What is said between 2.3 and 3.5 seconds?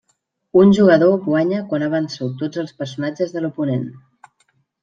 tots els personatges de